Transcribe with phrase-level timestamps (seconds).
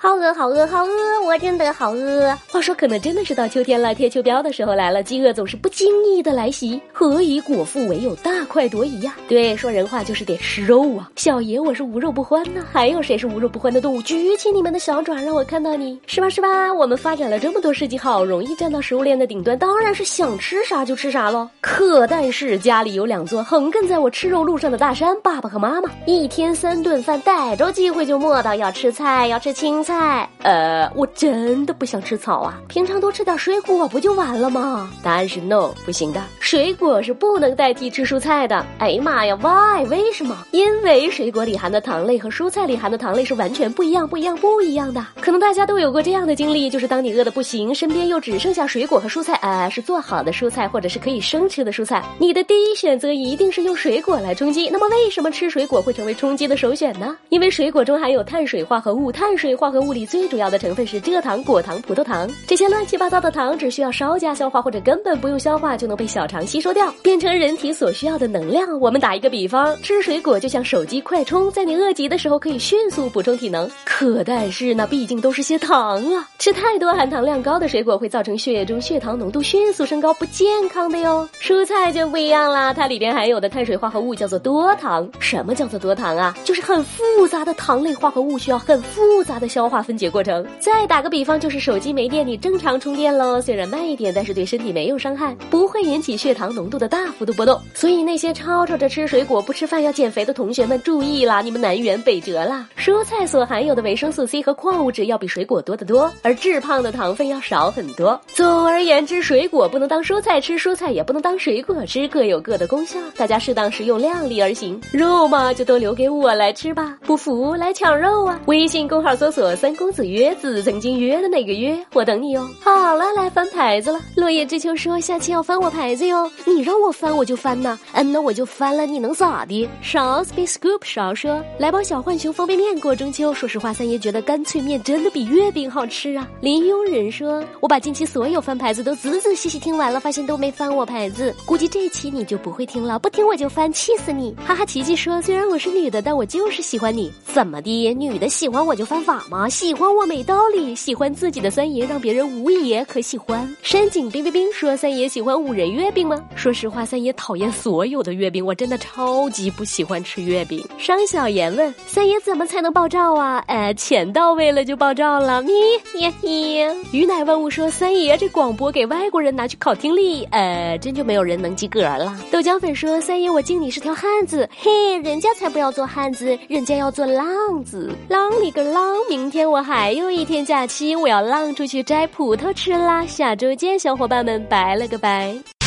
[0.00, 1.20] 好饿，好饿，好饿！
[1.26, 2.32] 我真的好饿。
[2.46, 6.80] 话说，可能真的是到秋天了，贴秋膘的时候来了，饥饿总是不经意的来袭。
[6.92, 9.16] 何以果腹，唯有大快朵颐呀？
[9.26, 11.10] 对，说人话就是得吃肉啊！
[11.16, 14.00] 小爷我是无肉不欢呐，还有谁是无肉不欢的动物？
[14.02, 16.30] 举起你们的小爪，让我看到你，是吧？
[16.30, 16.72] 是吧？
[16.72, 21.48] 我们发展了这么多世纪，好容易站到食物链的顶端，当然是想吃啥就吃啥喽。
[21.60, 29.84] 可但是家里有两座横亘在我吃肉路上的大山，爸爸和妈妈一天三顿饭，逮着机会就磨叨要吃菜，要吃青。
[29.88, 32.60] 菜，呃，我真的不想吃草啊！
[32.68, 34.90] 平常多吃点水果不就完了吗？
[35.02, 38.64] 答案是 no，不行的，水果是不能代替吃蔬菜的。
[38.78, 39.86] 哎呀妈呀，why？
[39.90, 40.46] 为什么？
[40.50, 45.04] 因为水果里含的糖类和蔬菜里含的糖类是完全不一样、不一样、不一样的。
[45.20, 54.70] 可能大家都有过这样的经历，就是当你饿得不行，身边又只剩下水果和蔬菜，呃，是做好的蔬菜或者是可以生吃的蔬菜，你的第一选择一定是用水果来充饥。
[54.72, 57.14] 那么为什么吃水果会成为充饥的首选呢？
[57.28, 68.78] 因为水果中含有碳水化合物，碳水化合物里最主要的成分是蔗糖、果糖、葡萄糖，这些乱七八糟的糖只需要稍加消化或者根本不用消化就能被小肠吸收掉，变成人体所需要的能量。
[68.80, 73.70] 我们打一个比方，吃水果就像手机快充，在你饿极的时候可以迅速补充体能。
[73.84, 81.28] 可但是那毕竟都是些糖啊，吃太多含糖量高的水果会造成血液中血糖浓度迅速升高，不健康的哟。
[81.40, 85.08] 蔬菜就不一样啦，它里边含有的碳水化合物叫做多糖。
[85.20, 86.36] 什么叫做多糖啊？
[86.44, 90.08] 就是很复杂的糖类化合物，需要很复杂的消化分解。
[90.08, 93.40] 过程，再打个比方，就是手机没电，你正常充电喽。
[93.40, 97.58] 虽然慢一点，但是对身体没有伤害，不会引起血血糖浓度的大幅度波动。
[97.72, 102.68] 所以那些吵吵着吃水果不吃饭要减肥的同学们注意啦，你们南辕北辙啦！
[102.76, 108.20] 蔬菜所含有的维生素 C 和矿物质要比水果多得多，而致胖的糖分要少很多。
[108.34, 114.78] 总而言之，水果不能当蔬菜吃，蔬菜也不能当水果吃，各有各的功效，大家适当食用，量力而行。
[114.92, 118.38] 肉嘛，就都留给我来吃吧，不服来抢肉啊！
[118.44, 120.06] 微信公号搜索“三公子”。
[120.08, 122.48] 约子曾经约的那个约，我等你哦。
[122.64, 124.00] 好了，来翻牌子了。
[124.16, 127.78] 落叶知秋说下期要翻我牌子哟，你让我翻我就翻呐。
[127.92, 129.68] 嗯，那我就翻了，你能咋的？
[129.82, 133.34] 勺 s p scoop 勺说来包小浣熊方便面过中秋。
[133.34, 136.26] 说实话，三爷觉得干脆面真的比月饼好吃啊。
[136.40, 144.34] 林庸人说，我把近期所有翻牌子都仔仔细细听完了，发现都没翻我牌子，估计这期你就不会听了，不听我就翻，气死你！
[144.46, 147.12] 哈哈，琪琪说虽然我是女的，但我就是喜欢你。
[147.26, 147.92] 怎么的？
[147.94, 149.48] 女的喜欢我就犯法吗？
[149.48, 149.88] 喜欢。
[149.98, 153.56] 我没道理，喜欢自己的三爷让别人无爷可喜欢。
[153.62, 160.66] 山井冰冰冰说三爷喜欢五仁月饼说实话，三爷讨厌所有的月饼，我真的超级不喜欢吃月饼。
[160.78, 163.42] 商小言问三爷怎么才能爆照啊？
[163.46, 165.40] 呃，钱到位了就爆照了。
[165.42, 165.52] 咪
[166.00, 166.76] 耶耶。
[166.90, 172.18] 鱼奶万物说三爷这广播给外国人拿去考听力，呃，真就没有人能及格了。
[172.30, 177.94] 豆浆粉说三爷我敬你是条汉子，嘿，人家才不要做汉子，人家要做浪子。
[178.08, 179.58] 浪里个浪，明天我。
[179.68, 183.04] 还有一天假期，我要浪出去摘葡萄吃啦！
[183.04, 185.57] 下周见，小伙伴们，拜了个拜。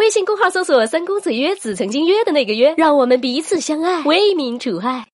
[0.00, 5.04] 微信公号搜索“三公子约子”，曾经约的那个约，让我们彼此相爱，为民除害。